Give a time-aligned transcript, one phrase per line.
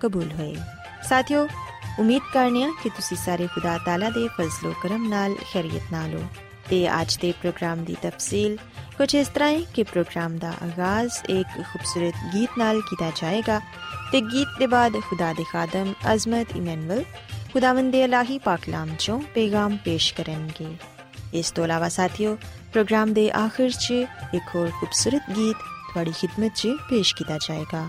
[0.00, 0.54] ਕਬੂਲ ਹੋਏ
[1.08, 1.46] ਸਾਥਿਓ
[1.98, 6.26] ਉਮੀਦ ਕਰਨੇ ਆ ਕਿ ਤੁਸੀਂ ਸਾਰੇ ਖੁਦਾ ਤਾਲਾ ਦੇ ਫਜ਼ਲੋ ਕਰਮ ਨਾਲ ਖੈਰੀਅਤ ਨਾਲ ਹੋ
[6.70, 8.56] ਤੇ ਅੱਜ ਦੇ ਪ੍ਰੋਗਰਾਮ ਦੀ ਤਫਸੀਲ
[8.98, 13.60] ਕੁਝ ਇਸ ਤਰ੍ਹਾਂ ਹੈ ਕਿ ਪ੍ਰੋਗਰਾਮ ਦਾ ਆਗਾਜ਼ ਇੱਕ ਖੂਬਸੂਰਤ ਗੀਤ ਨਾਲ ਕੀਤਾ ਜਾਏਗਾ
[14.12, 17.04] ਤੇ ਗੀਤ ਦੇ ਬਾਅਦ ਖੁਦਾ ਦੇ ਖਾਦਮ ਅਜ਼ਮਤ ਇਮਨੁਅਲ
[17.52, 20.74] ਖੁਦਾਵੰਦ ਦੇ ਇਲਾਹੀ ਪਾਕਲਾਮ ਚੋਂ ਪੈਗਾਮ ਪੇਸ਼ ਕਰਨਗੇ
[21.34, 22.36] ਇਸ ਤੋਂ ਇਲਾਵਾ ਸਾਥੀਓ
[22.72, 23.92] ਪ੍ਰੋਗਰਾਮ ਦੇ ਆਖਿਰ 'ਚ
[24.34, 25.56] ਇੱਕ ਹੋਰ ਖੂਬਸੂਰਤ ਗੀਤ
[25.88, 27.88] ਤੁਹਾਡੀ ਖidmat 'ਚ ਪੇਸ਼ ਕੀਤਾ ਜਾਏਗਾ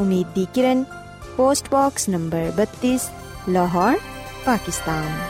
[0.00, 0.84] ਉਮੀਦ ਦੀ ਕਿਰਨ
[1.36, 2.98] post box number 32
[3.48, 3.98] Lahore
[4.44, 5.20] Pakistan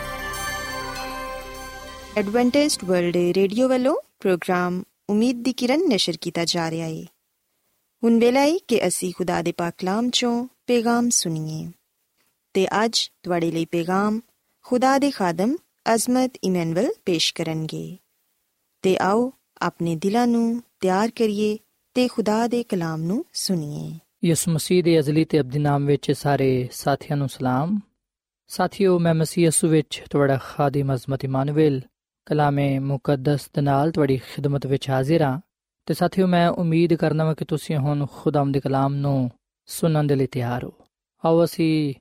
[2.19, 7.05] Adventist World Radio ਵੱਲੋਂ ਪ੍ਰੋਗਰਾਮ ਉਮੀਦ ਦੀ ਕਿਰਨ ਨਿਸ਼ਰ ਕੀਤਾ ਜਾ ਰਿਹਾ ਹੈ
[8.02, 11.70] ਹੁਣ ਵੇਲੇ ਹੈ ਕਿ ਅਸੀਂ ਖੁਦਾ ਦੇ ਪਾਕ ਕਲਾਮ ਚੋਂ ਪੈਗਾਮ ਸੁਣੀਏ
[12.55, 14.20] ਤੇ ਅੱਜ ਤੁਹਾਡੇ ਲਈ ਪੈਗਾਮ
[14.62, 15.56] ਖੁਦਾ ਦੇ ਖਾਦਮ
[15.94, 17.96] ਅਜ਼ਮਤ ਇਮਨੁਅਲ ਪੇਸ਼ ਕਰਨਗੇ
[18.82, 19.32] ਤੇ ਆਓ
[19.62, 21.58] ਆਪਣੇ ਦਿਲਾਂ ਨੂੰ ਤਿਆਰ ਕਰੀਏ
[21.94, 26.69] ਤੇ ਖੁਦਾ ਦੇ ਕਲਾਮ ਨੂੰ ਸੁਣੀਏ ਯਿਸੂ ਮਸੀਹ ਦੇ ਅਜ਼ਲੀ ਤੇ ਅਬਦੀ ਨਾਮ ਵਿੱਚ ਸਾਰੇ
[26.73, 27.81] ਸਾਥੀਆਂ ਨੂੰ ਸਲਾਮ।
[28.47, 31.81] ਸਾਥੀਓ, ਮੈਂ ਮਸੀਹ ਯਿਸੂ ਵਿੱਚ ਤੁਹਾਡਾ ਖਾਦਮ ਅਜ਼ਮਤ ਇਮਾਨੁਅਲ,
[32.26, 35.41] ਕਲਾਮੇ ਮੁਕੱਦਸ ਦੇ ਨਾਲ ਤੁਹਾਡੀ ਖਿਦਮਤ ਵਿੱਚ ਹਾਜ਼ਰ ਹਾਂ।
[35.87, 39.31] ਤੇ ਸਾਥੀਓ, ਮੈਂ ਉਮੀਦ ਕਰਨਾ ਹਾਂ ਕਿ ਤੁਸੀਂ ਹੁਣ ਖੁਦਾਮ ਦੇ ਕਲਾਮ ਨੂੰ
[39.67, 40.73] ਸੁਣਨ ਦੇ ਲਈ ਤਿਆਰ ਹੋ।
[41.25, 41.94] ਆਓ ਅਸੀਂ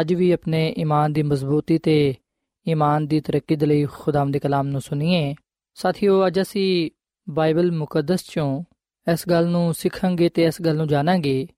[0.00, 2.14] ਅੱਜ ਵੀ ਆਪਣੇ ਈਮਾਨ ਦੀ ਮਜ਼ਬੂਤੀ ਤੇ
[2.68, 5.34] ਈਮਾਨ ਦੀ ਤਰੱਕੀ ਦੇ ਲਈ ਖੁਦਾਮ ਦੇ ਕਲਾਮ ਨੂੰ ਸੁਣੀਏ।
[5.74, 6.90] ਸਾਥੀਓ, ਅੱਜ ਅਸੀਂ
[7.28, 8.64] ਬਾਈਬਲ ਮੁਕੱਦਸ ਚੋਂ
[9.12, 11.48] ਇਸ ਗੱਲ ਨੂੰ ਸਿੱਖਾਂਗੇ ਤੇ ਇਸ ਗੱਲ ਨੂੰ ਜਾਣਾਂਗੇ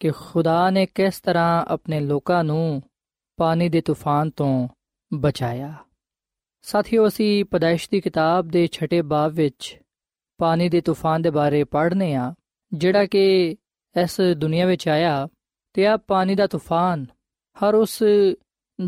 [0.00, 2.82] ਕਿ ਖੁਦਾ ਨੇ ਕਿਸ ਤਰ੍ਹਾਂ ਆਪਣੇ ਲੋਕਾਂ ਨੂੰ
[3.36, 4.68] ਪਾਣੀ ਦੇ ਤੂਫਾਨ ਤੋਂ
[5.14, 5.74] ਬਚਾਇਆ।
[6.62, 9.80] ਸਾਥੀਓ, ਅਸੀਂ ਪਦਾਇਸ਼ ਦੀ ਕਿਤਾਬ ਦੇ ਛਠੇ ਬਾਬ ਵਿੱਚ
[10.38, 12.34] ਪਾਣੀ ਦੇ ਤੂਫਾਨ ਦੇ ਬਾਰੇ ਪੜ੍ਹਨੇ ਆ,
[12.72, 13.56] ਜਿਹੜਾ ਕਿ
[14.02, 15.28] ਇਸ ਦੁਨੀਆ ਵਿੱਚ ਆਇਆ
[15.72, 17.06] ਤੇ ਆ ਪਾਣੀ ਦਾ ਤੂਫਾਨ
[17.58, 18.02] ਹਰ ਉਸ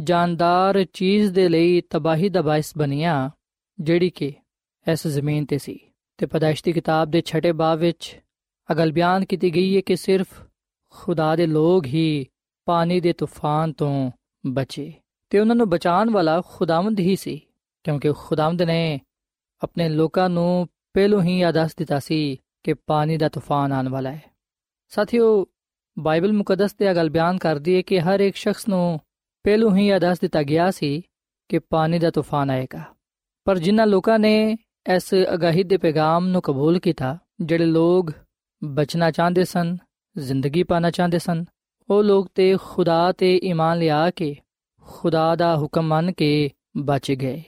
[0.02, 3.30] ਜਾਨਦਾਰ ਚੀਜ਼ ਦੇ ਲਈ ਤਬਾਹੀ ਦਾ ਬਾਇਸ ਬਣਿਆ,
[3.80, 4.32] ਜਿਹੜੀ ਕਿ
[4.92, 5.80] ਇਸ ਜ਼ਮੀਨ ਤੇ ਸੀ।
[6.16, 8.20] ਤੇ ਪਦਾਇਸ਼ ਦੀ ਕਿਤਾਬ ਦੇ ਛਠੇ ਬਾਬ ਵਿੱਚ
[8.72, 10.26] ਅਗਲ ਬਿਆਨ ਕੀਤੀ ਗਈ ਹੈ ਕਿ ਸਿਰਫ
[10.94, 12.26] ਖੁਦਾ ਦੇ ਲੋਕ ਹੀ
[12.64, 14.10] ਪਾਣੀ ਦੇ ਤੂਫਾਨ ਤੋਂ
[14.46, 14.92] ਬਚੇ
[15.30, 17.40] ਤੇ ਉਹਨਾਂ ਨੂੰ ਬਚਾਉਣ ਵਾਲਾ ਖੁਦਾਵੰਦ ਹੀ ਸੀ,
[17.84, 19.00] ਕਿਉਂਕਿ ਖੁਦਾਵੰਦ ਨੇ
[19.62, 24.22] ਆਪਣੇ ਲੋਕਾਂ ਨੂੰ ਪਹਿਲੋਂ ਹੀ ਆਦੇਸ਼ ਦਿੱਤਾ ਸੀ ਕਿ ਪਾਣੀ ਦਾ ਤੂਫਾਨ ਆਉਣ ਵਾਲਾ ਹੈ।
[24.88, 25.46] ਸਾਥੀਓ,
[25.98, 29.00] ਬਾਈਬਲ ਮੁਕੱਦਸ ਤੇ ਅਗਲ ਬਿਆਨ ਕਰਦੀ ਹੈ ਕਿ ਹਰ ਇੱਕ ਸ਼ਖਸ ਨੂੰ
[29.44, 31.02] ਪਹਿਲੋਂ ਹੀ ਆਦੇਸ਼ ਦਿੱਤਾ ਗਿਆ ਸੀ
[31.48, 32.82] ਕਿ ਪਾਣੀ ਦਾ ਤੂਫਾਨ ਆਏਗਾ।
[33.44, 34.56] ਪਰ ਜਿਨ੍ਹਾਂ ਲੋਕਾਂ ਨੇ
[34.94, 38.10] ਇਸ ਅਗਾਹੀ ਦੇ ਪੈਗਾਮ ਨੂੰ ਕਬੂਲ ਕੀਤਾ, ਜਿਹੜੇ ਲੋਕ
[38.64, 39.76] ਬਚਣਾ ਚਾਹੁੰਦੇ ਸਨ
[40.18, 41.44] ਜ਼ਿੰਦਗੀ ਪਾਣਾ ਚਾਹੁੰਦੇ ਸਨ।
[41.90, 44.36] ਉਹ ਲੋਕ ਤੇ ਖੁਦਾ ਤੇ ਈਮਾਨ ਲਿਆ ਕੇ
[44.82, 47.42] ਖੁਦਾ ਦਾ ਹੁਕਮ ਮੰਨ ਕੇ ਬਚ ਗਏ।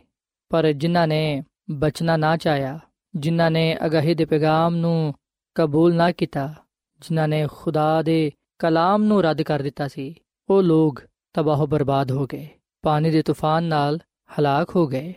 [0.49, 2.79] ਪਰ ਜਿਨ੍ਹਾਂ ਨੇ ਬਚਣਾ ਨਾ ਚਾਹਿਆ,
[3.15, 5.15] ਜਿਨ੍ਹਾਂ ਨੇ ਅਗਾਹੀ ਦੇ ਪੈਗਾਮ ਨੂੰ
[5.55, 6.55] ਕਬੂਲ ਨਾ ਕੀਤਾ,
[7.01, 10.15] ਜਿਨ੍ਹਾਂ ਨੇ ਖੁਦਾ ਦੇ ਕਲਾਮ ਨੂੰ ਰੱਦ ਕਰ ਦਿੱਤਾ ਸੀ,
[10.49, 11.03] ਉਹ ਲੋਕ
[11.33, 12.49] ਤਬਾਹ ਬਰਬਾਦ ਹੋ ਗਏ,
[12.83, 13.99] ਪਾਣੀ ਦੇ ਤੂਫਾਨ ਨਾਲ
[14.31, 15.15] ਹਲਾਕ ਹੋ ਗਏ।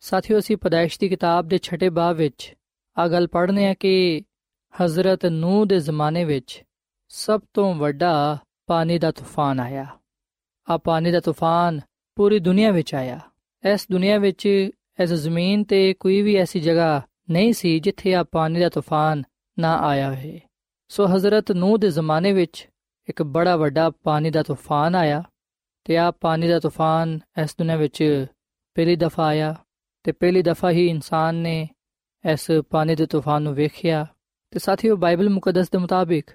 [0.00, 2.54] ਸਾਥੀਓ, ਅਸੀਂ ਪਦਾਇਸ਼ ਦੀ ਕਿਤਾਬ ਦੇ ਛਠੇ ਬਾਅਦ ਵਿੱਚ
[2.98, 4.22] ਆ ਗੱਲ ਪੜ੍ਹਨੇ ਆ ਕਿ
[4.82, 6.64] ਹਜ਼ਰਤ ਨੂਹ ਦੇ ਜ਼ਮਾਨੇ ਵਿੱਚ
[7.08, 9.86] ਸਭ ਤੋਂ ਵੱਡਾ ਪਾਣੀ ਦਾ ਤੂਫਾਨ ਆਇਆ।
[10.70, 11.80] ਆ ਪਾਣੀ ਦਾ ਤੂਫਾਨ
[12.16, 13.20] ਪੂਰੀ ਦੁਨੀਆ ਵਿੱਚ ਆਇਆ।
[13.72, 14.46] ਇਸ ਦੁਨੀਆ ਵਿੱਚ
[15.02, 19.22] ਇਸ ਜ਼ਮੀਨ ਤੇ ਕੋਈ ਵੀ ਐਸੀ ਜਗ੍ਹਾ ਨਹੀਂ ਸੀ ਜਿੱਥੇ ਆ ਪਾਣੀ ਦਾ ਤੂਫਾਨ
[19.58, 20.40] ਨਾ ਆਇਆ ਹੋਵੇ।
[20.88, 22.68] ਸੋ ਹਜ਼ਰਤ ਨੂਹ ਦੇ ਜ਼ਮਾਨੇ ਵਿੱਚ
[23.08, 25.22] ਇੱਕ ਬੜਾ ਵੱਡਾ ਪਾਣੀ ਦਾ ਤੂਫਾਨ ਆਇਆ
[25.84, 28.26] ਤੇ ਆ ਪਾਣੀ ਦਾ ਤੂਫਾਨ ਇਸ ਦੁਨੀਆ ਵਿੱਚ
[28.74, 29.54] ਪਹਿਲੀ ਦਫਾ ਆਇਆ
[30.02, 31.68] ਤੇ ਪਹਿਲੀ ਦਫਾ ਹੀ ਇਨਸਾਨ ਨੇ
[32.32, 34.06] ਇਸ ਪਾਣੀ ਦੇ ਤੂਫਾਨ ਨੂੰ ਵੇਖਿਆ।
[34.54, 36.30] ਤੇ ਸਾਥੀਓ, ਬਾਈਬਲ ਮੁਕੱਦਸ ਦੇ ਮੁਤਾਬਿਕ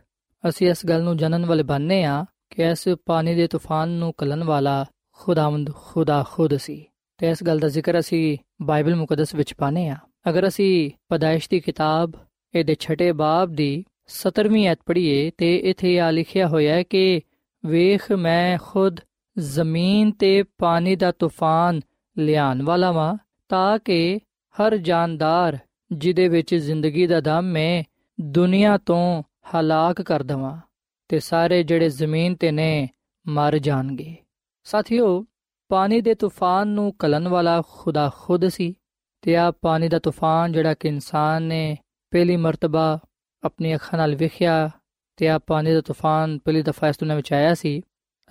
[0.50, 4.44] ਅਸੀਂ ਇਸ ਗੱਲ ਨੂੰ ਜਾਣਨ ਵਾਲੇ ਬਣਨੇ ਆ ਕਿ ਇਸ ਪਾਣੀ ਦੇ ਤੂਫਾਨ ਨੂੰ ਕਲਨ
[4.44, 6.86] ਵਾਲਾ ਖੁਦਾਵੰਦ ਖੁਦਾ ਖੁਦ ਸੀ।
[7.18, 9.96] ਤੇ ਇਸ ਗੱਲ ਦਾ ਜ਼ਿਕਰ ਅਸੀਂ ਬਾਈਬਲ ਮੁਕੱਦਸ ਵਿੱਚ ਪਾਨੇ ਆ।
[10.30, 12.12] ਅਗਰ ਅਸੀਂ ਪਦਾਇਸ਼ ਦੀ ਕਿਤਾਬ,
[12.56, 17.22] ਇਹਦੇ ਛਠੇ ਬਾਬ ਦੀ 17ਵੀਂ ਐਤ ਪੜ੍ਹੀਏ, ਤੇ ਇਥੇ ਆ ਲਿਖਿਆ ਹੋਇਆ ਹੈ ਕਿ
[17.66, 19.00] ਵੇਖ, ਮੈਂ ਖੁਦ
[19.40, 21.82] ਜ਼ਮੀਨ ਤੇ ਪਾਣੀ ਦਾ ਤੂਫਾਨ
[22.18, 23.18] ਲਿਆਉਣ ਵਾਲਾ ਵਾਂ,
[23.50, 24.20] ਤਾਂ ਕਿ
[24.56, 25.58] ਹਰ ਜਾਨਦਾਰ,
[25.92, 27.84] ਜਿਹਦੇ ਵਿੱਚ ਜ਼ਿੰਦਗੀ ਦਾ ਦਮ ਹੈ
[28.22, 30.60] ਦੁਨੀਆ ਤੋਂ ਹਲਾਕ ਕਰ ਦਵਾਂ
[31.08, 32.90] ਤੇ ਸਾਰੇ ਜਿਹੜੇ ਜ਼ਮੀਨ ਤੇ ਨੇ
[33.28, 34.16] ਮਰ ਜਾਣਗੇ।
[34.64, 35.26] ਸਾਥੀਓ,
[35.70, 38.74] ਪਾਣੀ ਦੇ ਤੂਫਾਨ ਨੂੰ ਕਲਨ ਵਾਲਾ ਖੁਦਾ ਖੁਦ ਸੀ
[39.22, 41.78] ਤੇ ਆ ਪਾਣੀ ਦਾ ਤੂਫਾਨ ਜਿਹੜਾ ਕਿ ਇਨਸਾਨ ਨੇ
[42.12, 43.00] ਪਹਿਲੀ ਮਰਤਬਾ
[43.44, 44.70] ਆਪਣੀ ਅੱਖਾਂ ਨਾਲ ਵੇਖਿਆ
[45.18, 47.82] ਤੇ ਆ ਪਾਣੀ ਦਾ ਤੂਫਾਨ ਪਹਿਲੀ ਦਫਾ ਇਸ ਦੁਨੀਆਂ ਵਿੱਚ ਆਇਆ ਸੀ।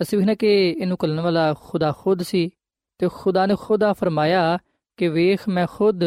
[0.02, 2.50] ਅਸੀਂ ਵੇਖਨੇ ਕਿ ਇਹਨੂੰ ਕਲਨ ਵਾਲਾ ਖੁਦਾ ਖੁਦ ਸੀ
[2.98, 4.58] ਤੇ ਖੁਦਾ ਨੇ ਖੁਦਾ ਫਰਮਾਇਆ
[4.96, 6.00] ਕਿ ਵੇਖ, ਮੈਂ ਖੁਦ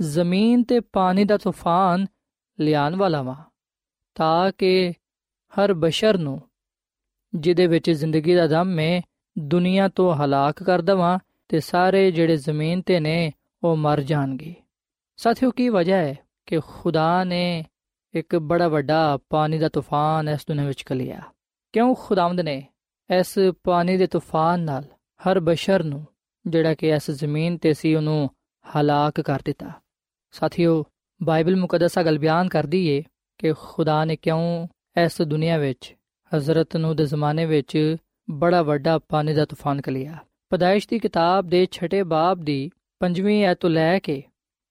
[0.00, 2.06] ਜ਼ਮੀਨ ਤੇ ਪਾਣੀ ਦਾ ਤੂਫਾਨ
[2.60, 3.36] ਲਿਆਉਣ ਵਾਲਾ ਵਾਂ,
[4.14, 4.92] ਤਾਂ ਕਿ
[5.52, 6.40] ਹਰ ਬਸ਼ਰ ਨੂੰ,
[7.34, 9.00] ਜਿਹਦੇ ਵਿੱਚ ਜ਼ਿੰਦਗੀ ਦਾ ਦਮ ਹੈ
[9.38, 13.32] ਦੁਨੀਆ ਤੋਂ ਹਲਾਕ ਕਰ ਦਵਾਂ ਤੇ ਸਾਰੇ ਜਿਹੜੇ ਜ਼ਮੀਨ ਤੇ ਨੇ
[13.62, 14.54] ਉਹ ਮਰ ਜਾਣਗੇ।
[15.16, 16.14] ਸਾਥੀਓ, ਕੀ ਵਜ੍ਹਾ ਹੈ
[16.46, 17.64] ਕਿ ਖੁਦਾ ਨੇ
[18.14, 21.20] ਇੱਕ ਬੜਾ ਵੱਡਾ ਪਾਣੀ ਦਾ ਤੂਫਾਨ ਇਸ ਦੁਨੀਆਂ ਵਿੱਚ ਕਲਿਆ
[21.72, 22.66] ਕਿਉਂ ਖੁਦਾਵੰਦ ਨੇ
[23.18, 24.84] ਇਸ ਪਾਣੀ ਦੇ ਤੂਫਾਨ ਨਾਲ
[25.20, 26.06] ਹਰ ਬਸ਼ਰ ਨੂੰ,
[26.46, 28.30] ਜਿਹੜਾ ਕਿ ਇਸ ਜ਼ਮੀਨ ਤੇ ਸੀ, ਉਹਨੂੰ
[28.66, 29.70] ਹਲਾਕ ਕਰ ਦਿੱਤਾ?
[30.32, 30.84] ਸਾਥੀਓ
[31.22, 33.02] ਬਾਈਬਲ ਮੁਕੱਦਸਾ ਗੱਲ ਬਿਆਨ ਕਰਦੀ ਏ
[33.38, 34.66] ਕਿ ਖੁਦਾ ਨੇ ਕਿਉਂ
[35.04, 35.94] ਇਸ ਦੁਨੀਆ ਵਿੱਚ,
[36.36, 37.96] ਹਜ਼ਰਤ ਨੂੰ ਦੇ ਜ਼ਮਾਨੇ ਵਿੱਚ
[38.30, 40.16] ਬੜਾ ਵੱਡਾ ਪਾਣੀ ਦਾ ਤੂਫਾਨ ਕਲਿਆ
[40.50, 42.70] ਪਦਾਇਸ਼ ਦੀ ਕਿਤਾਬ ਦੇ ਛਠੇ ਬਾਬ ਦੀ
[43.00, 44.22] 5ਵੀਂ ਐਤ ਤੋਂ ਲੈ ਕੇ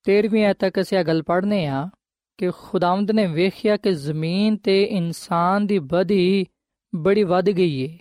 [0.05, 1.89] 13ਵੀਂ ਐਤ ਤੱਕ ਅਸੀਂ ਗੱਲ ਪੜ੍ਹਨੇ ਆ
[2.37, 6.45] ਕਿ ਖੁਦਾਵੰਦ ਨੇ ਵੇਖਿਆ ਕਿ ਜ਼ਮੀਨ ਤੇ ਇਨਸਾਨ ਦੀ ਬਦੀ
[6.95, 7.97] ਬੜੀ ਵੱਧ ਗਈ ਏ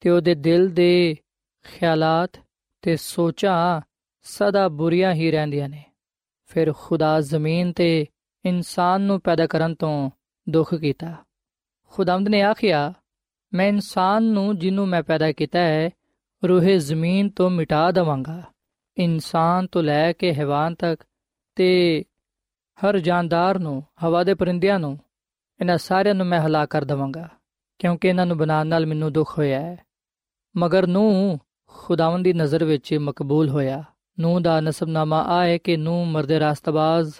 [0.00, 1.16] ਤੇ ਉਹਦੇ ਦਿਲ ਦੇ
[1.64, 2.40] ਖਿਆਲਾਤ
[2.82, 3.80] ਤੇ ਸੋਚਾਂ
[4.22, 5.84] ਸਦਾ ਬੁਰੀਆਂ ਹੀ ਰਹਿੰਦੀਆਂ ਨੇ।
[6.52, 8.06] ਫਿਰ ਖੁਦਾ ਜ਼ਮੀਨ ਤੇ
[8.44, 10.10] ਇਨਸਾਨ ਨੂੰ ਪੈਦਾ ਕਰਨ ਤੋਂ
[10.48, 11.14] ਦੁੱਖ ਕੀਤਾ।
[11.92, 12.92] ਖੁਦਾਵੰਦ ਨੇ ਆਖਿਆ,
[13.52, 15.90] ਮੈਂ ਇਨਸਾਨ ਨੂੰ ਜਿਹਨੂੰ ਮੈਂ ਪੈਦਾ ਕੀਤਾ ਹੈ,
[16.48, 18.42] ਰੂਹੇ ਜ਼ਮੀਨ ਤੋਂ ਮਿਟਾ ਦਵਾਂਗਾ।
[18.96, 21.04] ਇਨਸਾਨ ਤੋਂ ਲੈ ਕੇ ਹੈਵਾਨ ਤੱਕ
[21.54, 22.04] ਤੇ
[22.80, 24.98] ਹਰ ਜਾਨਦਾਰ ਨੂੰ, ਹਵਾ ਦੇ ਪਰਿੰਦਿਆਂ ਨੂੰ,
[25.60, 27.28] ਇਹਨਾਂ ਸਾਰਿਆਂ ਨੂੰ ਮੈਂ ਹਲਾ ਕਰ ਦਵਾਂਗਾ,
[27.78, 29.76] ਕਿਉਂਕਿ ਇਹਨਾਂ ਨੂੰ ਬਣਾਉਣ ਨਾਲ ਮੈਨੂੰ ਦੁੱਖ ਹੋਇਆ ਹੈ।
[30.56, 33.84] ਮਗਰ ਨੂੰ ਖੁਦਾਵੰਦ ਦੀ ਨਜ਼ਰ ਵਿੱਚ ਮਕਬੂਲ ਹੋਇਆ।
[34.18, 37.12] ਨੂੰਹ ਦਾ ਨਸਬਨਾਮਾ ਆਏ ਕਿ ਨੂੰਹ ਮਰਦੇ ਰਾਸਤਬਾਜ਼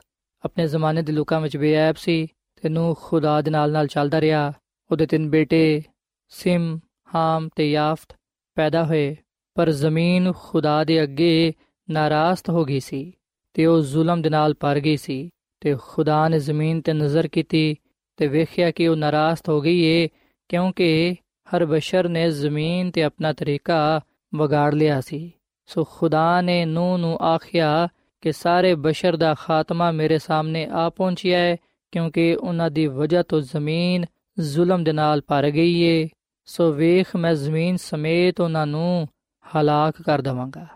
[0.44, 4.52] ਆਪਣੇ ਜ਼ਮਾਨੇ ਦੇ ਲੋਕਾਂ ਵਿੱਚ ਬੇਅਬ ਸੀ ਤੇ ਨੂੰਹ ਖੁਦਾ ਦੇ ਨਾਲ ਨਾਲ ਚੱਲਦਾ ਰਿਹਾ।
[4.90, 5.82] ਉਹਦੇ ਤਿੰਨ ਬੇਟੇ
[6.28, 6.78] ਸਿਮ,
[7.14, 8.16] ਹਾਮ ਤੇ ਯਾਫਤ
[8.56, 9.16] ਪੈਦਾ ਹੋਏ,
[9.56, 11.52] ਪਰ ਜ਼ਮੀਨ ਖੁਦਾ ਦੇ ਅੱਗੇ
[11.90, 13.12] ਨਾਰਾਜ਼ਤ ਹੋ ਗਈ ਸੀ
[13.54, 15.28] ਤੇ ਉਹ ਜ਼ੁਲਮ ਦੇ ਨਾਲ ਭਰ ਗਈ ਸੀ
[15.60, 17.74] ਤੇ ਖੁਦਾ ਨੇ ਜ਼ਮੀਨ ਤੇ ਨਜ਼ਰ ਕੀਤੀ
[18.16, 20.08] ਤੇ ਵੇਖਿਆ ਕਿ ਉਹ ਨਾਰਾਜ਼ਤ ਹੋ ਗਈ ਏ,
[20.48, 21.14] ਕਿਉਂਕਿ
[21.48, 24.00] ਹਰ ਬਸ਼ਰ ਨੇ ਜ਼ਮੀਨ ਤੇ ਆਪਣਾ ਤਰੀਕਾ
[24.34, 25.32] ਵਿਗਾੜ ਲਿਆ ਸੀ।
[25.68, 27.88] ਸੋ ਖੁਦਾ ਨੇ ਨੂੰ ਨੂੰ ਆਖਿਆ
[28.22, 31.56] ਕਿ ਸਾਰੇ ਬਸ਼ਰ ਦਾ ਖਾਤਮਾ ਮੇਰੇ ਸਾਹਮਣੇ ਆ ਪਹੁੰਚਿਆ ਹੈ
[31.92, 34.04] ਕਿਉਂਕਿ ਉਹਨਾਂ ਦੀ ਵਜ੍ਹਾ ਤੋਂ ਜ਼ਮੀਨ
[34.36, 36.08] ਜ਼ੁਲਮ ਦੇ ਨਾਲ ਭਰ ਗਈ ਏ
[36.48, 39.06] ਸੋ ਵੇਖ ਮੈਂ ਜ਼ਮੀਨ ਸਮੇਤ ਉਹਨਾਂ ਨੂੰ
[39.44, 40.66] ਹਲਾਕ ਕਰ ਦਵਾਂਗਾ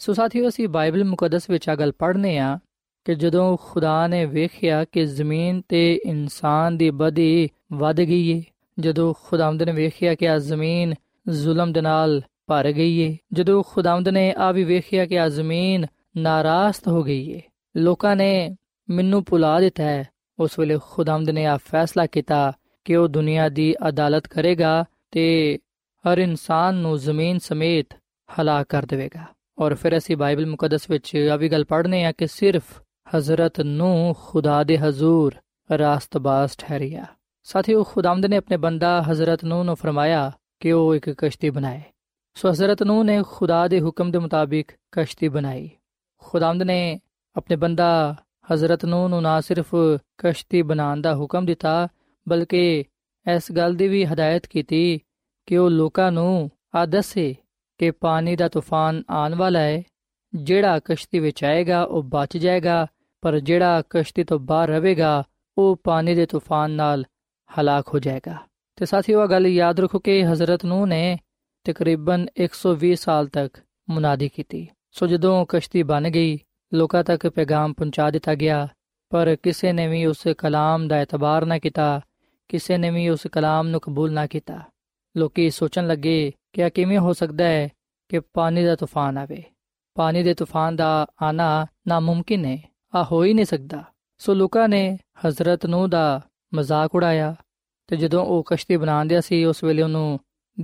[0.00, 2.58] ਸੋ ਸਾਥੀਓ ਅਸੀਂ ਬਾਈਬਲ ਮੁਕੱਦਸ ਵਿੱਚ ਆ ਗੱਲ ਪੜ੍ਹਨੇ ਆ
[3.06, 8.42] ਕਿ ਜਦੋਂ ਖੁਦਾ ਨੇ ਵੇਖਿਆ ਕਿ ਜ਼ਮੀਨ ਤੇ ਇਨਸਾਨ ਦੀ ਬਦੀ ਵੱਧ ਗਈ ਏ
[8.78, 10.94] ਜਦੋਂ ਖੁਦਾਵੰਦ ਨੇ ਵੇਖਿਆ ਕਿ ਆ ਜ਼ਮੀਨ
[11.26, 15.86] ਜ਼ੁਲਮ ਦੇ ਨਾਲ ਭਰ ਗਈ ਏ ਜਦੋਂ ਖੁਦਾਵੰਦ ਨੇ ਆ ਵੀ ਵੇਖਿਆ ਕਿ ਆ ਜ਼ਮੀਨ
[16.16, 17.40] ਨਾਰਾਸਤ ਹੋ ਗਈ ਏ,
[17.76, 18.56] ਲੋਕਾਂ ਨੇ
[18.88, 20.04] ਮੈਨੂੰ ਭੁਲਾ ਦਿੱਤਾ ਹੈ।
[20.38, 22.52] ਉਸ ਵੇਲੇ ਖੁਦਾਵੰਦ ਨੇ ਆ ਫੈਸਲਾ ਕੀਤਾ
[22.84, 25.58] ਕਿ ਉਹ ਦੁਨੀਆ ਦੀ ਅਦਾਲਤ ਕਰੇਗਾ ਤੇ
[26.04, 27.94] ਹਰ ਇਨਸਾਨ ਨੂੰ ਜ਼ਮੀਨ ਸਮੇਤ
[28.28, 29.24] ਹਲਾਕ ਕਰ ਦੇਵੇਗਾ।
[29.58, 32.64] ਔਰ ਫਿਰ ਅਸੀਂ ਬਾਈਬਲ ਮੁਕੱਦਸ ਵਿੱਚ ਆ ਵੀ ਗੱਲ ਪੜ੍ਹਨੇ ਆ ਕਿ ਸਿਰਫ
[33.16, 35.34] ਹਜ਼ਰਤ ਨੂੰ ਖੁਦਾ ਦੇ ਹਜ਼ੂਰ
[35.78, 37.04] ਰਾਸਤਬਾਜ਼ ਠਹਿਰਿਆ
[37.42, 41.82] ਸਾਥੀਓ, ਖੁਦਾਵੰਦ ਨੇ ਆਪਣੇ ਬੰਦਾ ਹਜ਼ਰਤ ਨੂੰ ਨੂੰ ਫਰਮਾਇਆ ਕਿ ਉਹ ਇੱਕ ਕਸ਼ਤੀ ਬਣਾਏ।
[42.36, 45.70] ਸੋ ਹਜ਼ਰਤ ਨੂੰ ਨੇ ਖੁਦਾ ਦੇ ਹੁਕਮ ਦੇ ਮੁਤਾਬਿਕ ਕਸ਼ਤੀ ਬਣਾਈ।
[46.18, 47.00] ਖੁਦਾਵੰਦ ਨੇ
[47.36, 48.16] ਆਪਣੇ ਬੰਦਾ
[48.52, 49.74] ਹਜ਼ਰਤ ਨੂੰ ਨੂੰ ਨਾ ਸਿਰਫ
[50.18, 51.88] ਕਸ਼ਤੀ ਬਣਾਉਣ ਦਾ ਹੁਕਮ ਦਿੱਤਾ,
[52.28, 52.84] ਬਲਕਿ
[53.36, 55.00] ਇਸ ਗੱਲ ਦੀ ਵੀ ਹਦਾਇਤ ਕੀਤੀ
[55.46, 57.34] ਕਿ ਉਹ ਲੋਕਾਂ ਨੂੰ ਆ ਦੱਸੇ
[57.78, 59.82] ਕਿ ਪਾਣੀ ਦਾ ਤੂਫਾਨ ਆਉਣ ਵਾਲਾ ਹੈ।
[60.34, 62.86] ਜਿਹੜਾ ਕਸ਼ਤੀ ਵਿੱਚ ਆਏਗਾ, ਉਹ ਬਚ ਜਾਏਗਾ,
[63.20, 65.22] ਪਰ ਜਿਹੜਾ ਕਸ਼ਤੀ ਤੋਂ ਬਾਹਰ ਰਹੇਗਾ,
[65.58, 67.04] ਉਹ ਪਾਣੀ ਦੇ ਤੂਫਾਨ ਨਾਲ
[67.50, 68.36] ਹਲਾਕ ਹੋ ਜਾਏਗਾ।
[68.76, 71.18] ਤੇ ਸਾਥੀਓ ਇਹ ਗੱਲ ਯਾਦ ਰੱਖੋ ਕਿ ਹਜ਼ਰਤ ਨੂੰ ਨੇ
[71.64, 73.58] ਤਕਰੀਬਨ 120 ਸਾਲ ਤੱਕ
[73.90, 76.38] ਮੁਨਾਦੀ ਕੀਤੀ। ਸੋ ਜਦੋਂ ਕਸ਼ਤੀ ਬਣ ਗਈ,
[76.74, 78.68] ਲੋਕਾਂ ਤੱਕ ਪੈਗਾਮ ਪਹੁੰਚਾ ਦਿੱਤਾ ਗਿਆ,
[79.10, 82.00] ਪਰ ਕਿਸੇ ਨੇ ਵੀ ਉਸ ਕਲਾਮ ਦਾ ਇਤਬਾਰ ਨਾ ਕੀਤਾ,
[82.48, 84.60] ਕਿਸੇ ਨੇ ਵੀ ਉਸ ਕਲਾਮ ਨੂੰ ਕਬੂਲ ਨਾ ਕੀਤਾ।
[85.16, 87.68] ਲੋਕੀ ਸੋਚਣ ਲੱਗੇ ਕਿ ਇਹ ਕਿਵੇਂ ਹੋ ਸਕਦਾ ਹੈ
[88.08, 89.42] ਕਿ ਪਾਣੀ ਦਾ ਤੂਫਾਨ ਆਵੇ।
[89.94, 92.62] ਪਾਣੀ ਦੇ ਤੂਫਾਨ ਦਾ ਆਣਾ ਨਾਮੁਮਕਿਨ ਹੈ
[92.94, 93.84] ਆ ਹੋ ਹੀ ਨਹੀਂ ਸਕਦਾ।
[94.18, 96.20] ਸੋ ਲੋਕਾਂ ਨੇ ਹਜ਼ਰਤ ਨੂੰ ਦਾ
[96.54, 97.34] ਮਜ਼ਾਕ ਉਡਾਇਆ
[97.86, 100.20] ਤੇ ਜਦੋਂ ਉਹ ਕਸ਼ਤੀ ਬਣਾਉਂਦਿਆ ਸੀ, ਉਸ ਵੇਲੇ ਉਹਨੂੰ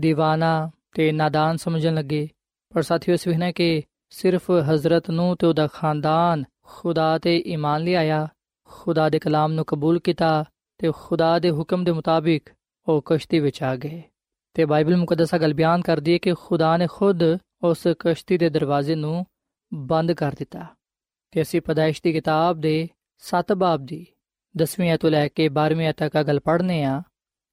[0.06, 2.28] دیਵਾਨਾ ਤੇ ਨਾਦਾਨ ਸਮਝਣ ਲੱਗੇ।
[2.74, 8.28] ਪਰ ਸਾਥੀਓ, ਇਸ ਵਿਖਣਾ ਕਿ ਸਿਰਫ ਹਜ਼ਰਤ ਨੂੰ ਤੇ ਉਹਦਾ ਖਾਨਦਾਨ ਖੁਦਾ ਤੇ ਈਮਾਨ ਲਿਆਇਆ
[8.64, 10.44] ਖੁਦਾ ਦੇ ਕਲਾਮ ਨੂੰ ਕਬੂਲ ਕੀਤਾ
[10.78, 12.48] ਤੇ ਖੁਦਾ ਦੇ ਹੁਕਮ ਦੇ ਮੁਤਾਬਿਕ
[12.88, 14.02] ਉਹ ਕਸ਼ਤੀ ਵਿੱਚ ਆ ਗਏ।
[14.54, 17.22] ਤੇ ਬਾਈਬਲ ਮੁਕੱਦਸਾ ਗੱਲ ਬਿਆਨ ਕਰਦੀ ਹੈ ਕਿ ਖੁਦਾ ਨੇ ਖੁਦ
[17.62, 19.26] ਉਸ ਕਸ਼ਤੀ ਦੇ ਦਰਵਾਜ਼ੇ ਨੂੰ
[19.74, 20.66] ਬੰਦ ਕਰ ਦਿੱਤਾ।
[21.30, 24.06] ਤੇ ਅਸੀਂ ਪਦਾਇਸ਼ ਦੀ ਕਿਤਾਬ ਦੇ 7 ਬਾਬ ਦੀ
[24.62, 27.02] 10ਵੀਂ ਤੋਂ ਲੈ ਕੇ 12ਵੀਂ ਤੱਕ ਤੱਕ ਗੱਲ ਪੜ੍ਹਨੇ ਆ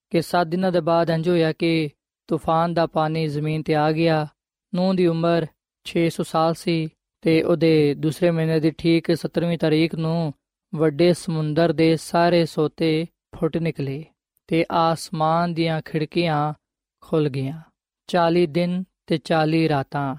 [0.10, 1.89] ਕਿ 7 ਦਿਨਾਂ ਦੇ ਬਾਅਦ ਅੰਜ ਹੋਇਆ ਕਿ
[2.27, 4.27] ਤੂਫਾਨ ਦਾ ਪਾਣੀ ਜ਼ਮੀਨ ਤੇ ਆ ਗਿਆ।
[4.75, 5.48] ਨੂਹ ਦੀ ਉਮਰ
[5.86, 6.88] 600 ਸਾਲ ਸੀ
[7.22, 10.34] ਤੇ ਉਹਦੇ ਦੂਸਰੇ ਮਹੀਨੇ ਦੀ ਠੀਕ 17ਵੀਂ ਤਾਰੀਖ ਨੂੰ
[10.75, 13.05] ਵੱਡੇ ਸਮੁੰਦਰ ਦੇ ਸਾਰੇ ਸੋਤੇ
[13.36, 14.05] ਫੁੱਟ ਨਿਕਲੇ
[14.48, 16.53] ਤੇ ਆਸਮਾਨ ਦੀਆਂ ਖਿੜਕੀਆਂ
[17.01, 17.62] ਖੁੱਲ ਗਈਆਂ।
[18.07, 20.15] 40 ਦਿਨ ਤੇ 40 ਰਾਤਾਂ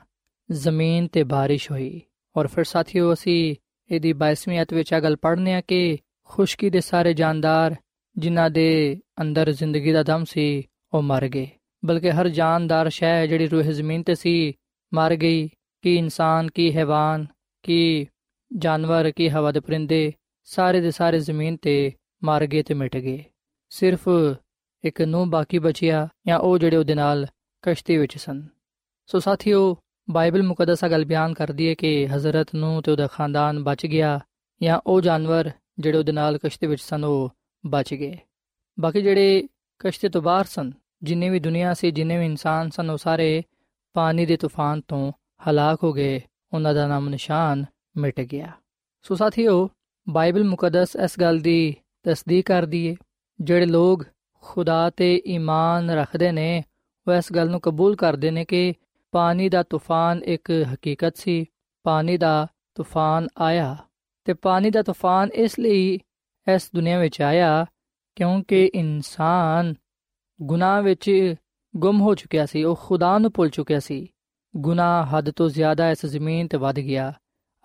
[0.51, 2.03] ਜ਼ਮੀਨ ਤੇ ਬਾਰਿਸ਼ ਹੋਈ।
[2.37, 3.57] ਔਰ ਫਿਰ ਸਾਥੀਓ, ਅਸੀਂ
[3.91, 7.75] ਇਹਦੀ 22ਵੀਂ ਅਧ ਵਿੱਚ ਆ ਗੱਲ ਪੜ੍ਹਨੇ ਆ ਕਿ ਖੁਸ਼ਕੀ ਦੇ ਸਾਰੇ ਜਾਨਦਾਰ
[8.19, 10.63] ਜਿਨ੍ਹਾਂ ਦੇ ਅੰਦਰ ਜ਼ਿੰਦਗੀ ਦਾ ਦਮ ਸੀ,
[10.95, 11.51] ਉਹ ਮਰ ਗਏ।
[11.85, 14.53] ਬਲਕਿ ਹਰ ਜਾਨਦਾਰ ਸ਼ੈ ਜਿਹੜੀ ਰੂਹ ਜ਼ਮੀਨ ਤੇ ਸੀ,
[14.95, 15.49] ਮਰ ਗਈ,
[15.83, 17.27] ਕਿ ਇਨਸਾਨ, ਕੀ ਹੈਵਾਨ,
[17.63, 18.07] ਕੀ
[18.57, 20.13] ਜਾਨਵਰ, ਕੀ ਹਵਾ ਦੇ ਪਰਿੰਦੇ,
[20.45, 21.93] ਸਾਰੇ ਦੇ ਸਾਰੇ ਜ਼ਮੀਨ ਤੇ
[22.25, 23.25] ਮਰ ਗਏ ਤੇ ਮਿਟ ਗਏ।
[23.69, 24.09] ਸਿਰਫ
[24.85, 27.27] ਇੱਕ ਨੂੰ ਬਾਕੀ ਬਚਿਆ ਜਾਂ ਉਹ ਜਿਹੜੇ ਉਹਦੇ ਨਾਲ
[27.63, 28.47] ਕਸ਼ਤੀ ਵਿੱਚ ਸਨ।
[29.07, 29.77] ਸੋ ਸਾਥੀਓ,
[30.11, 34.21] ਬਾਈਬਲ ਮੁਕੱਦਸਾ ਗੱਲ ਬਿਆਨ ਕਰਦੀ ਹੈ ਕਿ ਹਜ਼ਰਤ ਨੂੰ ਤੇ ਉਹਦਾ ਖਾਨਦਾਨ ਬਚ ਗਿਆ
[34.63, 37.31] ਜਾਂ ਉਹ ਜਾਨਵਰ ਜਿਹੜੇ ਉਹਦੇ ਨਾਲ ਕਸ਼ਤੀ ਵਿੱਚ ਸਨ, ਉਹ
[37.67, 38.19] ਬਚ ਗਏ।
[38.81, 42.99] ਬਾਕੀ ਜਿਹੜੇ ਕਸ਼ਤੀ ਤੋਂ ਬਾਹਰ ਸਨ ਜਿੰਨੇ ਵੀ ਦੁਨੀਆ ਸੀ, ਜਿੰਨੇ ਵੀ ਇਨਸਾਨ ਸਨ, ਉਹ
[42.99, 43.43] ਸਾਰੇ
[43.95, 45.13] ਪਾਣੀ ਦੇ ਤੂਫਾਨ ਤੋਂ
[45.51, 46.21] ਹਲਾਕ ਹੋ ਗਏ।
[46.53, 47.65] ਉਹਨਾਂ ਦਾ ਨਾਮ ਨਿਸ਼ਾਨ
[47.97, 48.53] ਮਿਟ ਗਿਆ।
[49.03, 49.71] ਸੋ ਸਾਥੀਓ,
[50.09, 52.95] ਬਾਈਬਲ ਮੁਕੱਦਸ ਇਸ ਗੱਲ ਦੀ ਤਸਦੀਕ ਕਰਦੀ ਹੈ
[53.41, 54.01] ਜਿਹੜੇ ਲੋਗ
[54.43, 56.63] ਖੁਦਾ ਤੇ ਈਮਾਨ ਰੱਖਦੇ ਨੇ,
[57.09, 58.75] ਉਹ ਇਸ ਗੱਲ ਨੂੰ ਕਬੂਲ ਕਰਦੇ ਨੇ ਕਿ
[59.11, 61.45] ਪਾਣੀ ਦਾ ਤੂਫਾਨ ਇੱਕ ਹਕੀਕਤ ਸੀ।
[61.83, 63.77] ਪਾਣੀ ਦਾ ਤੂਫਾਨ ਆਇਆ
[64.25, 65.99] ਤੇ ਪਾਣੀ ਦਾ ਤੂਫਾਨ ਇਸ ਲਈ
[66.55, 67.67] ਇਸ ਦੁਨੀਆ ਵਿੱਚ ਆਇਆ
[68.17, 69.75] ਕਿਉਂਕਿ ਇਨਸਾਨ
[70.43, 71.35] ਗੁਨਾਹ ਵਿੱਚ
[71.77, 74.09] ਗੁੰਮ ਹੋ ਚੁੱਕਿਆ ਸੀ, ਉਹ ਖੁਦਾ ਨੂੰ ਭੁੱਲ ਚੁੱਕਿਆ ਸੀ।
[74.57, 77.13] ਗੁਨਾਹ ਹੱਦ ਤੋਂ ਜ਼ਿਆਦਾ ਇਸ ਜ਼ਮੀਨ ਤੇ ਵੱਧ ਗਿਆ।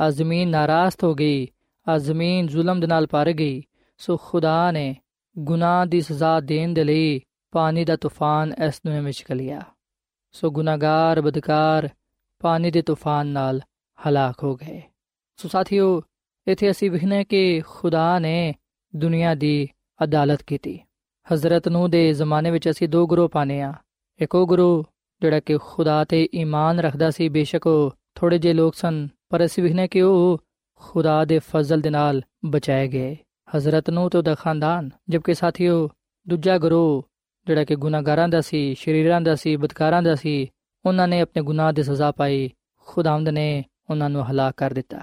[0.02, 1.48] ਆ ਜ਼ਮੀਨ ਨਾਰਾਜ਼ ਹੋ ਗਈ,
[1.90, 3.64] ਆ ਜ਼ਮੀਨ ਜ਼ੁਲਮ ਦੇ ਨਾਲ ਭਰ ਗਈ।
[3.98, 4.96] ਸੋ ਖੁਦਾ ਨੇ
[5.40, 9.62] ਗੁਨਾਹ ਦੀ ਸਜ਼ਾ ਦੇਣ ਦੇ ਲਈ ਪਾਣੀ ਦਾ ਤੂਫਾਨ ਇਸ ਨੂੰ ਵਿੱਚ ਕਲਿਆ
[10.32, 11.90] ਸੋ ਗੁਨਾਹਗਾਰ, ਬਦਕਾਰ
[12.40, 13.62] ਪਾਣੀ ਦੇ ਤੂਫਾਨ ਨਾਲ
[14.08, 14.82] ਹਲਾਕ ਹੋ ਗਏ।
[15.38, 16.02] ਸੋ ਸਾਥੀਓ,
[16.48, 18.54] ਇਥੇ ਅਸੀਂ ਵਿਖਨੇ ਕਿ ਖੁਦਾ ਨੇ
[18.96, 19.70] ਦੁਨੀਆ ਦੀ
[20.04, 20.80] ਅਦਾਲਤ ਕੀਤੀ।
[21.34, 23.74] ਹਜ਼ਰਤ ਨੂੰ ਦੇ ਜ਼ਮਾਨੇ ਵਿੱਚ ਅਸੀਂ ਦੋ ਗਰੋਹ ਪਾਣੇ ਆ
[24.20, 24.84] ਇੱਕ ਉਹ ਗਰੋਹ
[25.22, 29.64] ਜਿਹੜਾ ਕਿ ਖੁਦਾ ਤੇ ਈਮਾਨ ਰੱਖਦਾ ਸੀ, ਬੇਸ਼ੱਕ ਉਹ ਥੋੜੇ ਜਿਹੇ ਲੋਕ ਸਨ, ਪਰ ਅਸੀਂ
[29.64, 30.42] ਵਿਖਨੇ ਕਿ ਉਹ
[30.76, 33.18] ਖੁਦਾ ਦੇ ਫਜ਼ਲ ਦੇ ਨਾਲ ਬਚਾਏ ਗਏ।
[33.58, 35.90] ਹਜ਼ਰਤ ਨੂੰ ਤੇ ਉਹਦਾ ਖਾਨਦਾਨ, ਜਦਕਿ ਸਾਥੀਓ
[36.28, 37.04] ਦੂਜਾ ਗਰੋਹ
[37.48, 40.52] ਜਿਹੜਾ ਕਿ ਗੁਨਾਹਗਾਰਾਂ ਦਾ ਸੀ, ਸ਼ਰੀਰਾਂ ਦਾ ਸੀ, ਬਦਕਾਰਾਂ ਦਾ ਸੀ,
[40.86, 42.52] ਉਹਨਾਂ ਨੇ ਆਪਣੇ ਗੁਨਾਹ ਦੀ ਸਜ਼ਾ ਪਾਈ,
[42.86, 45.02] ਖੁਦਾਵੰਦ ਨੇ ਉਹਨਾਂ ਨੂੰ ਹਲਾਕ ਕਰ ਦਿੱਤਾ।